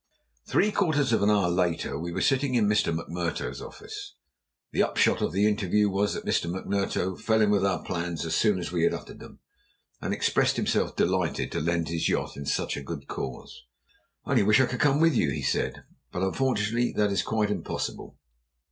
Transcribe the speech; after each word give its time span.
Three 0.47 0.71
quarters 0.71 1.13
of 1.13 1.21
an 1.21 1.29
hour 1.29 1.47
later 1.47 1.95
we 1.95 2.11
were 2.11 2.21
sitting 2.23 2.55
in 2.55 2.65
Mr. 2.65 2.91
McMurtough's 2.91 3.61
office. 3.61 4.15
The 4.71 4.81
upshot 4.81 5.21
of 5.21 5.31
the 5.31 5.47
interview 5.47 5.89
was 5.91 6.15
that 6.15 6.25
Mr. 6.25 6.49
McMurtough 6.49 7.19
fell 7.21 7.39
in 7.39 7.51
with 7.51 7.63
our 7.63 7.83
plans 7.83 8.25
as 8.25 8.33
soon 8.33 8.57
as 8.57 8.71
we 8.71 8.81
had 8.81 8.95
uttered 8.95 9.19
them, 9.19 9.41
and 10.01 10.11
expressed 10.11 10.55
himself 10.55 10.95
delighted 10.95 11.51
to 11.51 11.59
lend 11.61 11.89
his 11.89 12.09
yacht 12.09 12.35
in 12.35 12.47
such 12.47 12.75
a 12.77 12.81
good 12.83 13.07
cause. 13.07 13.67
"I 14.25 14.31
only 14.31 14.41
wish 14.41 14.59
I 14.59 14.65
could 14.65 14.79
come 14.79 14.99
with 14.99 15.15
you," 15.15 15.29
he 15.29 15.43
said; 15.43 15.83
"but 16.11 16.23
unfortunately 16.23 16.93
that 16.93 17.11
is 17.11 17.21
quite 17.21 17.51
impossible. 17.51 18.17